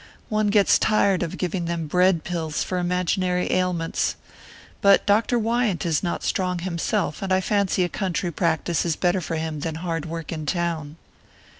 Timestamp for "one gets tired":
0.29-1.21